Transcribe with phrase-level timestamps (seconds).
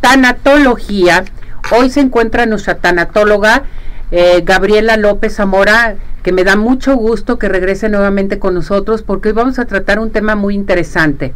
[0.00, 1.24] tanatología.
[1.72, 3.64] Hoy se encuentra nuestra tanatóloga
[4.10, 9.28] eh, Gabriela López Zamora, que me da mucho gusto que regrese nuevamente con nosotros porque
[9.28, 11.34] hoy vamos a tratar un tema muy interesante.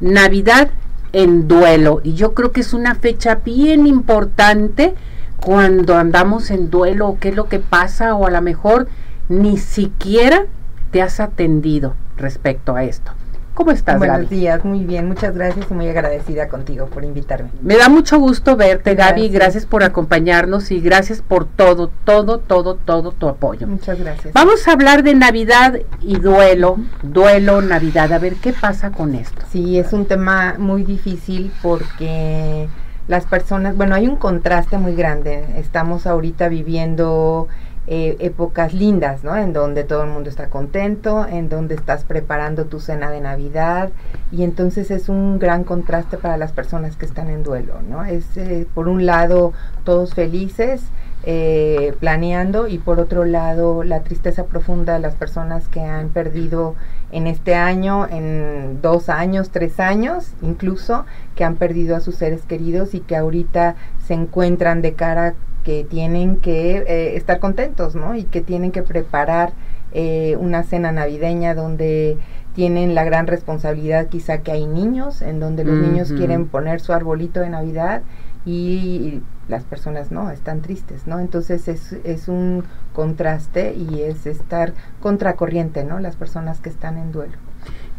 [0.00, 0.70] Navidad
[1.12, 2.00] en duelo.
[2.02, 4.94] Y yo creo que es una fecha bien importante
[5.40, 8.88] cuando andamos en duelo, qué es lo que pasa, o a lo mejor
[9.28, 10.46] ni siquiera
[10.90, 13.12] te has atendido respecto a esto.
[13.58, 17.50] ¿Cómo estás, Buenos días, muy bien, muchas gracias y muy agradecida contigo por invitarme.
[17.60, 22.76] Me da mucho gusto verte, Gaby, gracias por acompañarnos y gracias por todo, todo, todo,
[22.76, 23.66] todo tu apoyo.
[23.66, 24.32] Muchas gracias.
[24.32, 29.42] Vamos a hablar de Navidad y duelo, duelo, Navidad, a ver qué pasa con esto.
[29.50, 32.68] Sí, es un tema muy difícil porque
[33.08, 35.44] las personas, bueno, hay un contraste muy grande.
[35.56, 37.48] Estamos ahorita viviendo
[37.90, 39.34] eh, épocas lindas, ¿no?
[39.34, 43.88] En donde todo el mundo está contento, en donde estás preparando tu cena de Navidad
[44.30, 48.04] y entonces es un gran contraste para las personas que están en duelo, ¿no?
[48.04, 50.82] Es eh, por un lado todos felices,
[51.24, 56.74] eh, planeando y por otro lado la tristeza profunda de las personas que han perdido
[57.10, 62.42] en este año, en dos años, tres años incluso, que han perdido a sus seres
[62.42, 65.34] queridos y que ahorita se encuentran de cara
[65.68, 68.14] que tienen que eh, estar contentos, ¿no?
[68.14, 69.52] Y que tienen que preparar
[69.92, 72.16] eh, una cena navideña donde
[72.54, 76.94] tienen la gran responsabilidad quizá que hay niños, en donde los niños quieren poner su
[76.94, 78.00] arbolito de Navidad
[78.46, 81.20] y las personas no, están tristes, ¿no?
[81.20, 85.98] Entonces es, es un contraste y es estar contracorriente, ¿no?
[85.98, 87.36] Las personas que están en duelo.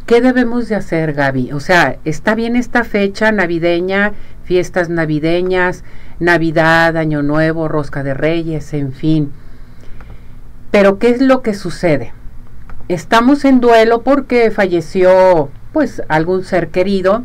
[0.10, 1.52] ¿Qué debemos de hacer, Gaby?
[1.52, 4.14] O sea, está bien esta fecha navideña,
[4.50, 5.84] fiestas navideñas,
[6.20, 9.32] Navidad, Año Nuevo, Rosca de Reyes, en fin.
[10.72, 12.14] Pero ¿qué es lo que sucede?
[12.88, 17.22] Estamos en duelo porque falleció pues algún ser querido,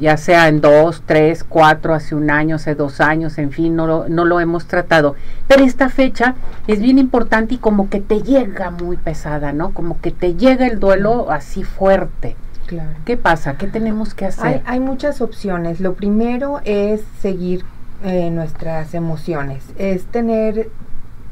[0.00, 3.86] ya sea en dos, tres, cuatro, hace un año, hace dos años, en fin, no
[3.86, 5.14] lo, no lo hemos tratado.
[5.46, 6.34] Pero esta fecha
[6.66, 9.70] es bien importante y como que te llega muy pesada, ¿no?
[9.70, 12.34] Como que te llega el duelo así fuerte.
[12.66, 12.96] Claro.
[13.04, 13.56] ¿Qué pasa?
[13.56, 14.44] ¿Qué tenemos que hacer?
[14.44, 15.80] Hay, hay muchas opciones.
[15.80, 17.64] Lo primero es seguir
[18.04, 20.68] eh, nuestras emociones, es tener,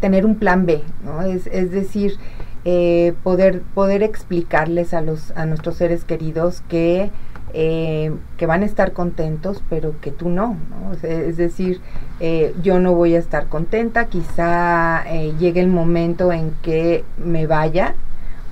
[0.00, 1.20] tener un plan B, ¿no?
[1.22, 2.16] Es, es decir,
[2.64, 7.10] eh, poder, poder explicarles a, los, a nuestros seres queridos que
[7.52, 10.56] eh, que van a estar contentos, pero que tú no.
[11.02, 11.80] es decir,
[12.18, 15.04] eh, yo no voy a estar contenta, quizá
[15.38, 17.94] llegue el momento en que me vaya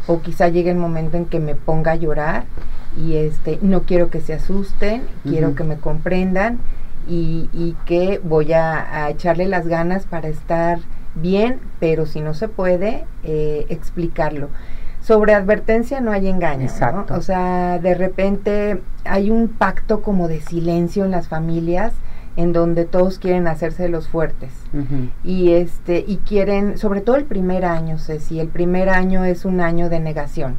[0.07, 2.45] o quizá llegue el momento en que me ponga a llorar
[2.97, 6.59] y este no quiero que se asusten, quiero que me comprendan
[7.09, 10.79] y, y que voy a, a, echarle las ganas para estar
[11.15, 14.49] bien, pero si no se puede, explicarlo.
[15.03, 16.69] Sobre advertencia no hay engaño.
[17.11, 21.93] O sea, de repente hay un pacto como de silencio en las familias
[22.37, 24.53] en donde todos quieren hacerse los fuertes.
[25.22, 29.60] Y este y quieren sobre todo el primer año si el primer año es un
[29.60, 30.56] año de negación.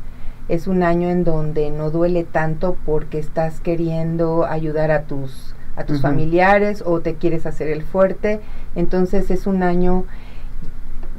[0.49, 5.85] Es un año en donde no duele tanto porque estás queriendo ayudar a tus a
[5.85, 8.41] tus familiares o te quieres hacer el fuerte.
[8.75, 10.05] Entonces es un año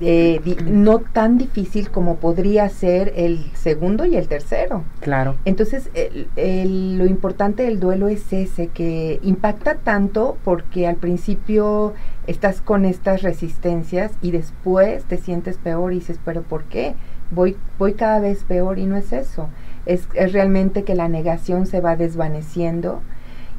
[0.07, 4.85] eh, no tan difícil como podría ser el segundo y el tercero.
[5.01, 5.37] Claro.
[5.47, 5.89] Entonces,
[6.37, 11.95] lo importante del duelo es ese, que impacta tanto porque al principio
[12.27, 16.95] estás con estas resistencias y después te sientes peor y dices, pero ¿por qué?
[17.31, 19.49] Voy, voy cada vez peor y no es eso.
[19.87, 23.01] Es, es realmente que la negación se va desvaneciendo.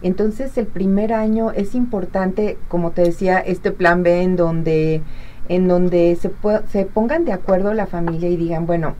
[0.03, 5.01] Entonces, el primer año es importante, como te decía, este plan B en donde
[5.49, 6.31] en donde se,
[6.71, 8.95] se pongan de acuerdo la familia y digan, bueno,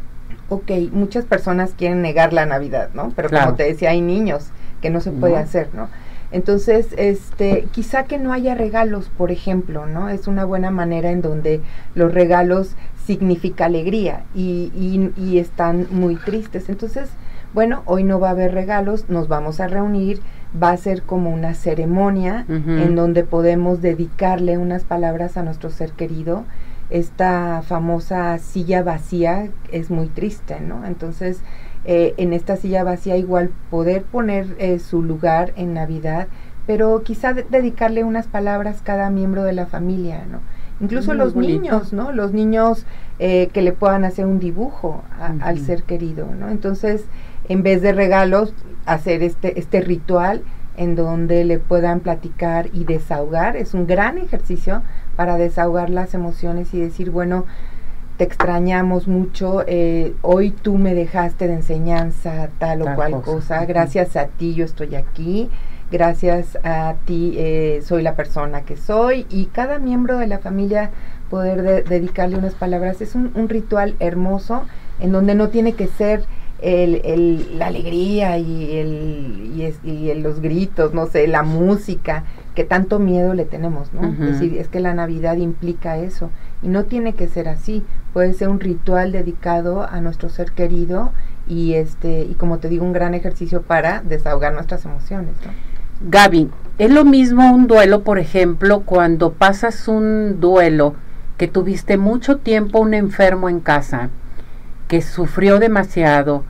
[0.50, 3.12] ok, muchas personas quieren negar la Navidad, ¿no?
[3.16, 4.50] Pero como te decía, hay niños
[4.82, 5.90] que no se puede hacer, ¿no?
[6.32, 10.10] Entonces, este, quizá que no haya regalos, por ejemplo, ¿no?
[10.10, 11.62] Es una buena manera en donde
[11.94, 12.76] los regalos
[13.06, 16.68] significa alegría y, y, y están muy tristes.
[16.70, 17.10] Entonces,
[17.54, 20.20] bueno, hoy no va a haber regalos, nos vamos a reunir,
[20.62, 25.92] va a ser como una ceremonia en donde podemos dedicarle unas palabras a nuestro ser
[25.92, 26.46] querido.
[26.90, 30.86] Esta famosa silla vacía es muy triste, ¿no?
[30.86, 31.42] Entonces,
[31.86, 36.28] eh, en esta silla vacía igual poder poner eh, su lugar en Navidad,
[36.66, 40.40] pero quizá dedicarle unas palabras cada miembro de la familia, ¿no?
[40.82, 42.12] Incluso los niños, ¿no?
[42.12, 42.86] Los niños
[43.20, 46.50] eh, que le puedan hacer un dibujo al ser querido, ¿no?
[46.50, 47.06] Entonces,
[47.50, 48.54] en vez de regalos,
[48.86, 50.44] hacer este, este ritual
[50.78, 53.56] en donde le puedan platicar y desahogar.
[53.56, 54.82] Es un gran ejercicio
[55.16, 57.46] para desahogar las emociones y decir, bueno,
[58.18, 64.16] te extrañamos mucho, eh, hoy tú me dejaste de enseñanza tal o cual cosa, gracias
[64.16, 65.50] a ti yo estoy aquí.
[65.92, 70.90] Gracias a ti eh, soy la persona que soy y cada miembro de la familia
[71.30, 73.02] poder dedicarle unas palabras.
[73.02, 74.64] Es un, ritual hermoso
[75.00, 76.26] en donde no tiene que ser
[76.62, 82.24] el, la alegría y, el, y, los gritos, no sé, la música,
[82.56, 84.08] que tanto miedo le tenemos, ¿no?
[84.08, 86.30] es decir, es que la Navidad implica eso.
[86.64, 87.84] Y no tiene que ser así.
[88.14, 91.12] Puede ser un ritual dedicado a nuestro ser querido
[91.48, 95.36] y este y como te digo un gran ejercicio para desahogar nuestras emociones.
[95.46, 95.52] ¿no?
[96.10, 100.96] Gaby, es lo mismo un duelo, por ejemplo, cuando pasas un duelo
[101.38, 104.10] que tuviste mucho tiempo un enfermo en casa,
[104.96, 106.44] que sufrió demasiado,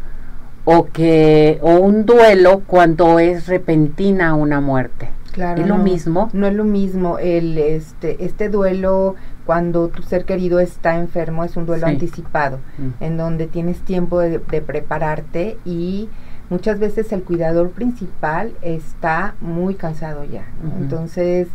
[0.65, 5.09] o que o un duelo cuando es repentina una muerte.
[5.31, 6.29] Claro, es lo mismo.
[6.33, 9.15] No es lo mismo el este este duelo
[9.45, 13.03] cuando tu ser querido está enfermo es un duelo anticipado, mm.
[13.03, 16.07] en donde tienes tiempo de, prepararte y
[16.49, 20.45] muchas veces el cuidador principal está muy cansado ya.
[20.79, 21.47] Entonces,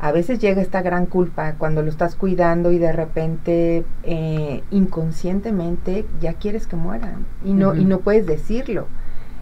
[0.00, 6.06] a veces llega esta gran culpa cuando lo estás cuidando y de repente eh, inconscientemente
[6.20, 8.86] ya quieres que muera y no, y no puedes decirlo.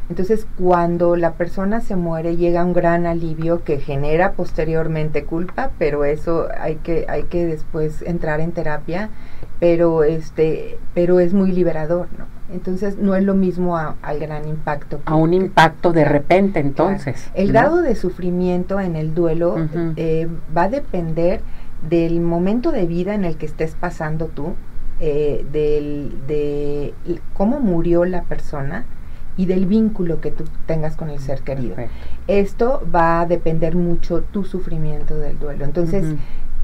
[0.08, 6.04] Entonces, cuando la persona se muere, llega un gran alivio que genera posteriormente culpa, pero
[6.04, 9.10] eso hay que, hay que después entrar en terapia,
[9.58, 12.26] pero este, pero es muy liberador, ¿no?
[12.52, 15.00] Entonces no es lo mismo al gran impacto.
[15.04, 17.28] a un impacto de repente, entonces.
[17.34, 19.56] El grado de sufrimiento en el duelo
[19.96, 21.40] eh, va a depender
[21.88, 24.54] del momento de vida en el que estés pasando tú,
[25.00, 26.94] eh, del, de
[27.34, 28.86] cómo murió la persona
[29.36, 31.76] y del vínculo que tú tengas con el ser querido.
[32.26, 35.64] Esto va a depender mucho tu sufrimiento del duelo.
[35.64, 36.14] Entonces,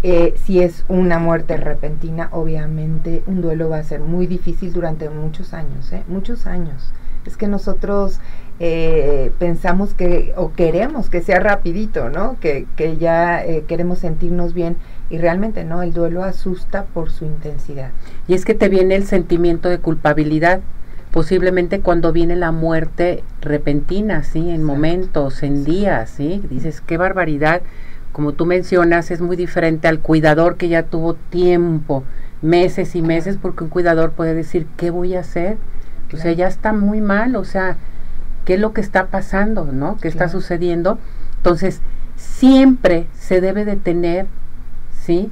[0.03, 5.09] eh, si es una muerte repentina, obviamente un duelo va a ser muy difícil durante
[5.11, 6.03] muchos años, ¿eh?
[6.09, 6.93] muchos años.
[7.25, 8.19] Es que nosotros
[8.59, 12.37] eh, pensamos que o queremos que sea rapidito, ¿no?
[12.41, 14.77] Que, que ya eh, queremos sentirnos bien
[15.09, 17.91] y realmente no, el duelo asusta por su intensidad.
[18.27, 20.61] Y es que te viene el sentimiento de culpabilidad
[21.13, 24.51] posiblemente cuando viene la muerte repentina, ¿sí?
[24.51, 26.43] En momentos, en días, ¿sí?
[26.49, 27.61] Dices, qué barbaridad.
[28.13, 32.03] Como tú mencionas, es muy diferente al cuidador que ya tuvo tiempo,
[32.41, 35.59] meses y meses, porque un cuidador puede decir, ¿qué voy a hacer?
[36.13, 37.77] O sea, ya está muy mal, o sea,
[38.45, 39.99] ¿qué es lo que está pasando, no?
[40.01, 40.99] ¿Qué está sucediendo?
[41.37, 41.81] Entonces,
[42.17, 44.27] siempre se debe de tener,
[45.03, 45.31] ¿sí?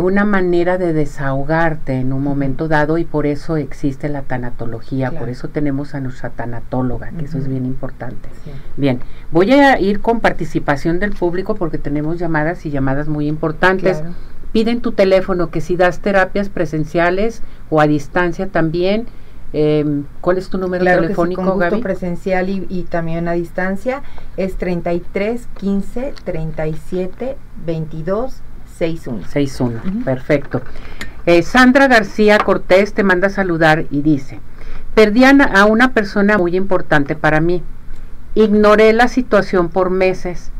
[0.00, 5.28] Una manera de desahogarte en un momento dado y por eso existe la tanatología, por
[5.28, 8.28] eso tenemos a nuestra tanatóloga, que eso es bien importante.
[8.76, 8.98] Bien,
[9.30, 14.02] voy a ir con participación del público porque tenemos llamadas y llamadas muy importantes.
[14.50, 19.06] Piden tu teléfono, que si das terapias presenciales o a distancia también.
[19.52, 24.02] Em, ¿Cuál es tu número telefónico, que presencial y, y, también a distancia
[24.36, 28.42] es 33 15 37 22
[28.78, 29.26] 61.
[29.26, 30.62] 61, perfecto.
[31.26, 34.40] Eh, Sandra García Cortés te manda a saludar y dice,
[34.94, 37.62] perdí a una persona muy importante para mí.
[38.34, 40.50] Ignoré la situación por meses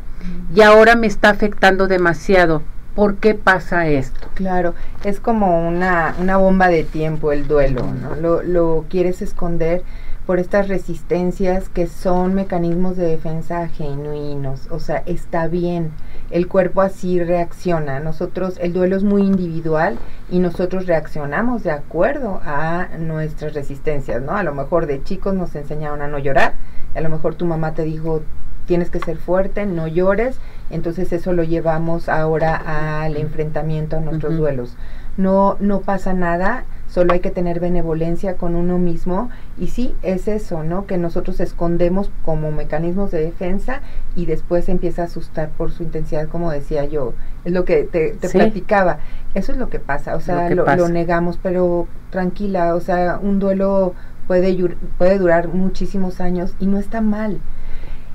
[0.55, 2.61] y ahora me está afectando demasiado.
[2.95, 4.29] ¿Por qué pasa esto?
[4.35, 4.73] Claro,
[5.03, 8.15] es como una, una bomba de tiempo el duelo, ¿no?
[8.15, 9.83] Lo, lo quieres esconder
[10.25, 15.91] por estas resistencias que son mecanismos de defensa genuinos, o sea, está bien,
[16.31, 19.97] el cuerpo así reacciona, nosotros, el duelo es muy individual
[20.31, 24.35] y nosotros reaccionamos de acuerdo a nuestras resistencias, ¿no?
[24.35, 26.53] A lo mejor de chicos nos enseñaron a no llorar,
[26.95, 28.23] a lo mejor tu mamá te dijo,
[28.65, 30.39] tienes que ser fuerte, no llores,
[30.71, 34.75] entonces eso lo llevamos ahora al enfrentamiento a nuestros duelos.
[35.17, 36.65] No, no pasa nada,
[36.95, 40.85] solo hay que tener benevolencia con uno mismo y sí, es eso, ¿no?
[40.85, 43.81] Que nosotros escondemos como mecanismos de defensa
[44.15, 48.15] y después empieza a asustar por su intensidad, como decía yo, es lo que te,
[48.29, 48.99] platicaba,
[49.33, 53.39] eso es lo que pasa, o sea, lo, lo, negamos, pero tranquila, o sea, un
[53.39, 53.93] duelo
[54.25, 54.57] puede,
[54.97, 57.41] puede durar muchísimos años y no está mal.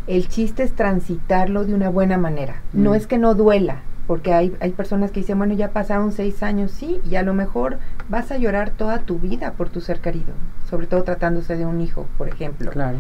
[0.07, 2.95] El chiste es transitarlo de una buena manera, no mm.
[2.95, 6.73] es que no duela, porque hay, hay personas que dicen, bueno, ya pasaron seis años,
[6.73, 10.33] sí, y a lo mejor vas a llorar toda tu vida por tu ser querido,
[10.69, 12.73] sobre todo tratándose de un hijo, por ejemplo.
[12.73, 12.99] Claro.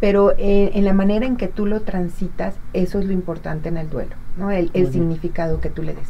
[0.00, 3.76] Pero eh, en la manera en que tú lo transitas, eso es lo importante en
[3.76, 4.50] el duelo, ¿no?
[4.50, 6.08] El, significado que tú le des.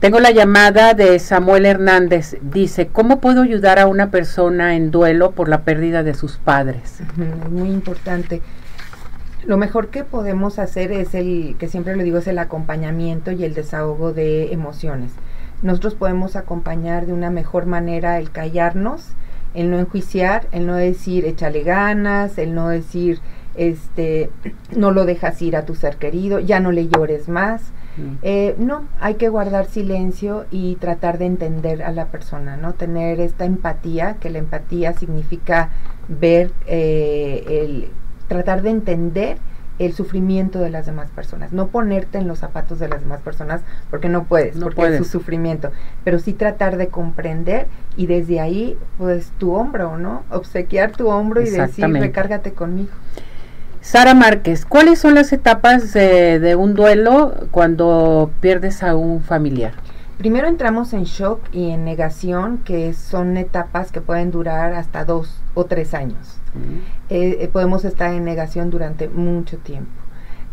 [0.00, 2.38] Tengo la llamada de Samuel Hernández.
[2.40, 7.02] Dice, ¿cómo puedo ayudar a una persona en duelo por la pérdida de sus padres?
[7.50, 8.40] muy importante
[9.44, 13.44] lo mejor que podemos hacer es el, que siempre le digo, es el acompañamiento y
[13.44, 15.12] el desahogo de emociones.
[15.62, 19.08] Nosotros podemos acompañar de una mejor manera el callarnos,
[19.54, 23.20] el no enjuiciar, el no decir échale ganas, el no decir
[23.54, 24.30] este,
[24.76, 27.62] no lo dejas ir a tu ser querido, ya no le llores más.
[27.96, 28.14] Mm.
[28.22, 32.72] Eh, no, hay que guardar silencio y tratar de entender a la persona, ¿no?
[32.72, 35.70] Tener esta empatía, que la empatía significa
[36.08, 37.90] ver, eh, el,
[38.32, 39.36] tratar de entender
[39.78, 43.62] el sufrimiento de las demás personas, no ponerte en los zapatos de las demás personas
[43.90, 45.00] porque no puedes, No porque puedes.
[45.00, 45.70] es su sufrimiento,
[46.04, 50.22] pero sí tratar de comprender y desde ahí, pues tu hombro, ¿no?
[50.30, 52.90] Obsequiar tu hombro y decir, recárgate conmigo.
[53.80, 59.72] Sara Márquez, ¿cuáles son las etapas de, de un duelo cuando pierdes a un familiar?
[60.18, 65.42] Primero entramos en shock y en negación, que son etapas que pueden durar hasta dos
[65.54, 66.38] o tres años.
[67.10, 69.90] Eh, eh, podemos estar en negación durante mucho tiempo.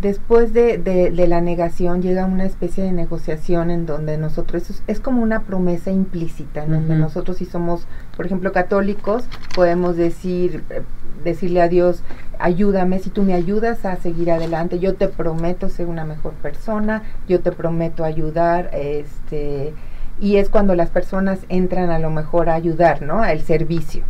[0.01, 4.81] Después de, de- de la negación llega una especie de negociación en donde nosotros, es,
[4.87, 10.63] es como una promesa implícita, en donde nosotros si somos, por ejemplo, católicos, podemos decir,
[10.69, 10.83] eh,
[11.25, 12.01] decirle a Dios,
[12.39, 17.03] ayúdame, si tú me ayudas a seguir adelante, yo te prometo ser una mejor persona,
[17.27, 19.73] yo te prometo ayudar, este,
[20.21, 23.21] y es cuando las personas entran a lo mejor a ayudar, ¿no?
[23.21, 24.03] Al servicio.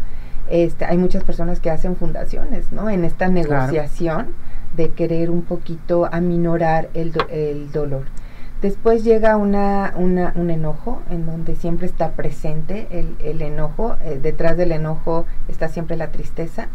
[0.49, 2.89] Este, hay muchas personas que hacen fundaciones, ¿no?
[2.89, 4.27] En esta negociación
[4.75, 8.03] de querer un poquito aminorar el, do- el dolor.
[8.61, 13.95] Después llega una, una- un enojo en donde siempre está presente el, el enojo.
[14.03, 16.67] eh, detrás del enojo está siempre la tristeza.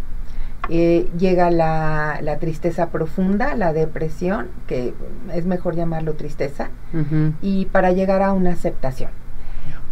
[0.71, 4.95] Eh, llega la, la tristeza profunda, la depresión, que
[5.35, 6.71] es mejor llamarlo tristeza,
[7.43, 9.11] y para llegar a una aceptación.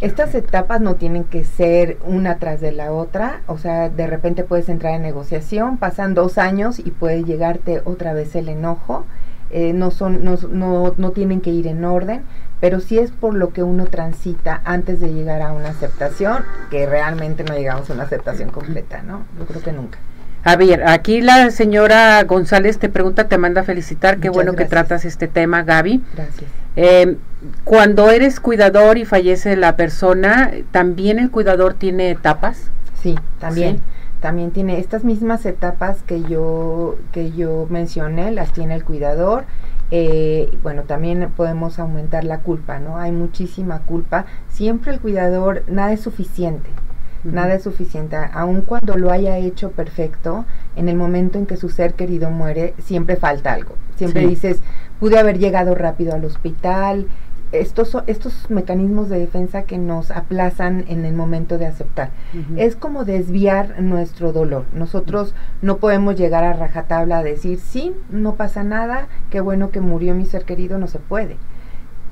[0.01, 4.43] Estas etapas no tienen que ser una tras de la otra, o sea, de repente
[4.43, 9.05] puedes entrar en negociación, pasan dos años y puede llegarte otra vez el enojo,
[9.49, 12.23] eh, no, son, no, no, no tienen que ir en orden,
[12.59, 16.85] pero sí es por lo que uno transita antes de llegar a una aceptación, que
[16.85, 19.23] realmente no llegamos a una aceptación completa, ¿no?
[19.37, 19.99] Yo creo que nunca.
[20.43, 24.57] A ver, aquí la señora González te pregunta, te manda a felicitar, qué Muchas bueno
[24.57, 26.03] que tratas este tema, Gaby.
[26.15, 26.51] Gracias.
[26.75, 27.17] Eh,
[27.63, 32.71] cuando eres cuidador y fallece la persona, ¿también el cuidador tiene etapas?
[33.01, 33.77] Sí, también.
[33.77, 33.81] Sí.
[34.21, 39.43] También tiene estas mismas etapas que yo, que yo mencioné, las tiene el cuidador.
[39.91, 42.97] Eh, bueno, también podemos aumentar la culpa, ¿no?
[42.97, 44.25] Hay muchísima culpa.
[44.49, 46.69] Siempre el cuidador, nada es suficiente.
[47.23, 48.15] Nada es suficiente.
[48.33, 52.73] Aun cuando lo haya hecho perfecto, en el momento en que su ser querido muere,
[52.79, 53.75] siempre falta algo.
[53.95, 54.27] Siempre Sí.
[54.27, 54.61] dices,
[54.99, 57.07] pude haber llegado rápido al hospital.
[57.51, 62.09] Estos, estos mecanismos de defensa que nos aplazan en el momento de aceptar.
[62.57, 64.65] Es como desviar nuestro dolor.
[64.73, 69.81] Nosotros no podemos llegar a rajatabla a decir, sí, no pasa nada, qué bueno que
[69.81, 71.37] murió mi ser querido, no se puede.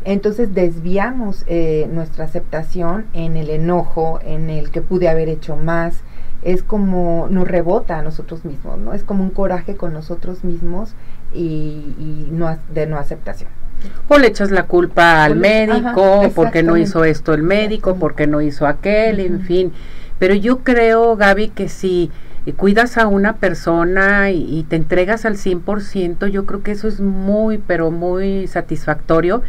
[0.03, 6.01] Entonces desviamos eh, nuestra aceptación en el enojo, en el que pude haber hecho más.
[6.41, 8.93] Es como nos rebota a nosotros mismos, ¿no?
[8.93, 10.95] Es como un coraje con nosotros mismos
[11.31, 13.49] y, y no, de no aceptación.
[14.07, 18.25] O le echas la culpa al médico, ajá, porque no hizo esto el médico, porque
[18.25, 19.71] no hizo aquel, en fin.
[20.17, 22.09] Pero yo creo, Gaby, que si
[22.47, 26.87] eh, cuidas a una persona y, y te entregas al 100%, yo creo que eso
[26.87, 29.43] es muy, pero muy satisfactorio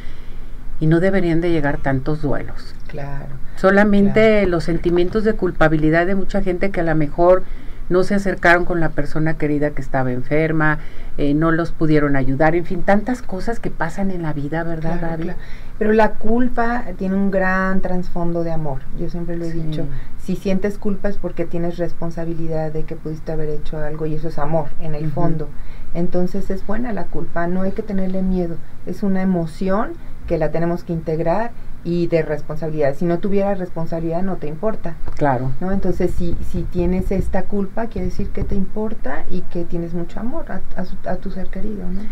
[0.82, 2.74] y no deberían de llegar tantos duelos.
[2.88, 3.26] Claro.
[3.54, 7.44] Solamente los sentimientos de culpabilidad de mucha gente que a lo mejor
[7.88, 10.78] no se acercaron con la persona querida que estaba enferma,
[11.18, 14.98] eh, no los pudieron ayudar, en fin, tantas cosas que pasan en la vida, ¿verdad,
[14.98, 15.22] Claro, Gaby?
[15.24, 15.38] claro.
[15.78, 18.80] Pero la culpa tiene un gran trasfondo de amor.
[18.98, 19.60] Yo siempre lo he Sí.
[19.60, 19.84] dicho.
[20.18, 24.26] Si sientes culpa es porque tienes responsabilidad de que pudiste haber hecho algo y eso
[24.28, 25.48] es amor en el fondo.
[25.94, 28.56] Entonces es buena la culpa, no hay que tenerle miedo.
[28.86, 29.90] Es una emoción
[30.26, 31.50] que la tenemos que integrar
[31.85, 32.95] y de responsabilidad.
[32.95, 35.50] Si no tuviera responsabilidad no te importa, Claro.
[35.61, 35.73] ¿no?
[35.73, 40.21] Entonces si, si tienes esta culpa quiere decir que te importa y que tienes mucho
[40.21, 42.02] amor a, a su- a tu ser querido, ¿no?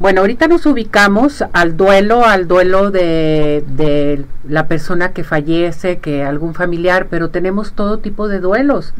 [0.00, 6.24] Bueno, ahorita nos ubicamos al duelo, al duelo de, de la persona que fallece, que
[6.24, 8.94] algún familiar, pero tenemos todo tipo de duelos.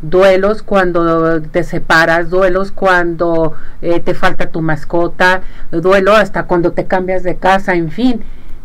[0.00, 3.52] Duelos cuando te separas, duelos cuando
[3.82, 8.22] eh, te falta tu mascota, duelo hasta cuando te cambias de casa, en fin.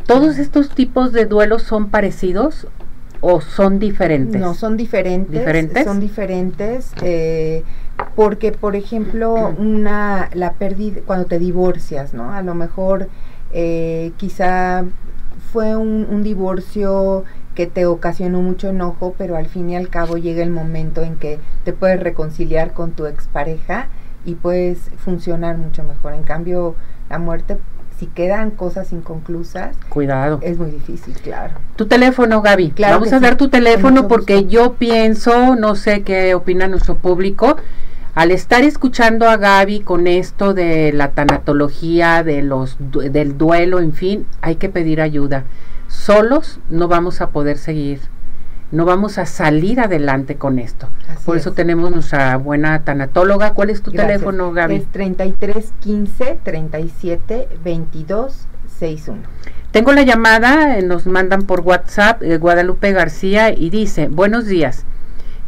[0.07, 2.65] ¿Todos estos tipos de duelos son parecidos
[3.19, 4.39] o son diferentes?
[4.39, 5.37] No, son diferentes.
[5.37, 5.83] ¿Diferentes?
[5.83, 6.91] Son diferentes.
[7.01, 7.63] eh,
[8.15, 12.33] porque, por ejemplo, una la pérdida, cuando te divorcias, ¿no?
[12.33, 13.09] A lo mejor
[13.51, 14.85] eh, quizá
[15.51, 17.23] fue un, un divorcio
[17.55, 21.15] que te ocasionó mucho enojo, pero al fin y al cabo llega el momento en
[21.15, 23.87] que te puedes reconciliar con tu expareja
[24.25, 26.13] y puedes funcionar mucho mejor.
[26.13, 26.75] En cambio,
[27.09, 27.57] la muerte,
[27.99, 30.39] si quedan cosas inconclusas, Cuidado.
[30.41, 31.55] es muy difícil, claro.
[31.75, 32.71] Tu teléfono, Gaby.
[32.71, 34.49] Claro Vamos a sí, dar tu teléfono porque gusto.
[34.49, 37.57] yo pienso, no sé qué opina nuestro público.
[38.15, 43.93] al estar escuchando a Gaby con esto de la tanatología, de los, del duelo, en
[43.93, 45.45] fin, hay que pedir ayuda.
[45.87, 47.99] Solos no vamos a poder seguir,
[48.73, 50.89] no vamos a salir adelante con esto.
[51.25, 53.53] Por eso tenemos nuestra buena tanatóloga.
[53.53, 54.75] ¿Cuál es tu teléfono, Gaby?
[54.75, 58.47] Es 33 15 37 22
[58.79, 59.21] 61.
[59.69, 64.85] Tengo la llamada, eh, nos mandan por WhatsApp, eh, Guadalupe García, y dice, buenos días.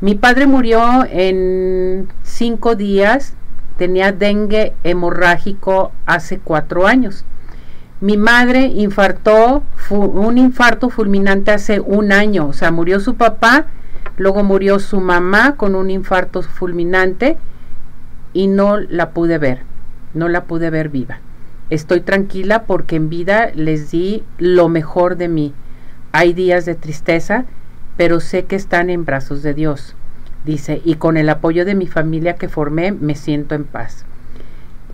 [0.01, 3.33] Mi padre murió en cinco días,
[3.77, 7.25] tenía dengue hemorrágico hace cuatro años.
[8.05, 13.65] Mi madre infartó, un infarto fulminante hace un año, o sea, murió su papá,
[14.17, 17.35] luego murió su mamá con un infarto fulminante
[18.31, 19.63] y no la pude ver,
[20.13, 21.17] no la pude ver viva.
[21.71, 25.55] Estoy tranquila porque en vida les di lo mejor de mí.
[26.11, 27.45] Hay días de tristeza,
[27.97, 29.95] pero sé que están en brazos de Dios.
[30.45, 34.05] Dice, y con el apoyo de mi familia que formé, me siento en paz.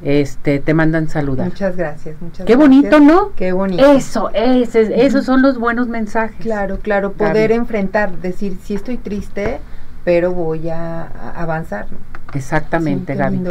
[0.03, 1.48] Este, te mandan saludar.
[1.48, 3.34] Muchas gracias, muchas Qué bonito, ¿no?
[3.36, 3.91] Qué bonito.
[3.93, 6.38] Eso, ese, esos son los buenos mensajes.
[6.39, 9.60] Claro, claro, poder enfrentar, decir, sí estoy triste,
[10.03, 11.03] pero voy a,
[11.36, 11.86] avanzar.
[12.34, 13.41] Exactamente, Gaby.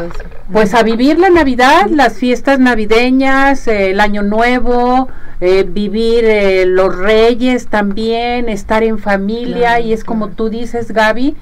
[0.50, 5.08] Pues a vivir la Navidad, las fiestas navideñas, el Año Nuevo,
[5.40, 11.36] eh, vivir eh, los Reyes también, estar en familia y es como tú dices, Gaby,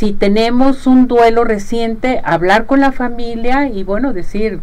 [0.00, 4.60] si tenemos un duelo reciente, hablar con la familia y bueno, decir,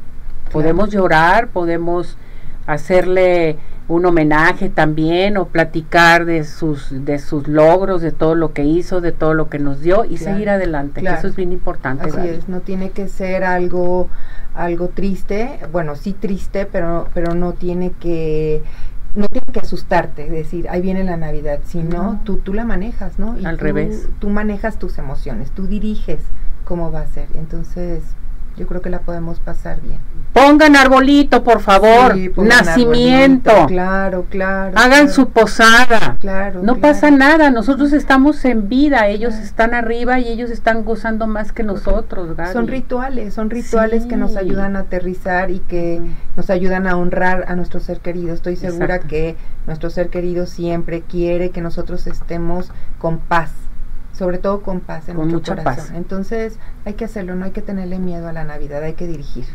[0.51, 2.17] podemos llorar, podemos
[2.65, 8.63] hacerle un homenaje también o platicar de sus de sus logros, de todo lo que
[8.63, 11.07] hizo, de todo lo que nos dio y seguir adelante.
[11.07, 12.09] eso es bien importante.
[12.09, 14.07] Así es, no tiene que ser algo
[14.55, 18.63] algo triste, bueno, sí triste, pero pero no tiene que
[19.59, 23.37] que asustarte, decir, ahí viene la Navidad, sino tú tú la manejas, ¿no?
[23.37, 24.07] Y Al revés.
[24.19, 26.21] Tú manejas tus emociones, tú diriges
[26.63, 27.27] cómo va a ser.
[27.35, 28.03] Entonces,
[28.57, 29.99] yo creo que la podemos pasar bien.
[30.33, 32.15] Pongan arbolito, por favor.
[32.37, 33.51] Nacimiento.
[33.67, 34.77] claro, claro.
[34.77, 36.17] Hagan su posada.
[36.19, 36.61] Claro.
[36.63, 37.49] No pasa nada.
[37.49, 39.07] Nosotros estamos en vida.
[39.07, 42.35] Ellos están arriba y ellos están gozando más que nosotros.
[42.51, 46.01] Son rituales, son rituales que nos ayudan a aterrizar y que
[46.35, 48.33] nos ayudan a honrar a nuestro ser querido.
[48.33, 53.51] Estoy segura que nuestro ser querido siempre quiere que nosotros estemos con paz
[54.17, 55.91] sobre todo con paz en con mucha Paz.
[55.95, 59.45] Entonces hay que hacerlo, no hay que tenerle miedo a la Navidad, hay que dirigir.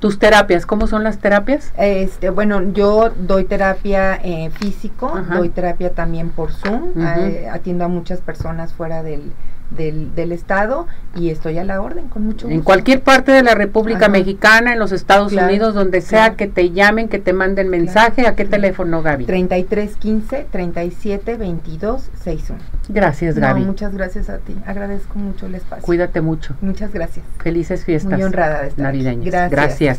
[0.00, 0.66] ¿Tus terapias?
[0.66, 1.72] ¿Cómo son las terapias?
[1.76, 7.88] Este, bueno, yo doy terapia eh, físico, doy terapia también por Zoom, eh, atiendo a
[7.88, 9.32] muchas personas fuera del,
[9.70, 12.54] del, del, Estado y estoy a la orden con mucho gusto.
[12.54, 16.70] En cualquier parte de la República Mexicana, en los Estados Unidos, donde sea que te
[16.70, 19.24] llamen, que te manden mensaje, ¿a qué teléfono, Gaby?
[19.24, 22.60] 3315 37 22 61.
[22.88, 23.64] Gracias, Gaby.
[23.64, 24.54] muchas gracias a ti.
[24.66, 25.84] Agradezco mucho el espacio.
[25.84, 26.54] Cuídate mucho.
[26.60, 27.24] Muchas gracias.
[27.38, 28.12] Felices fiestas.
[28.12, 29.50] Muy honrada de estar navideñas.
[29.50, 29.98] gracias.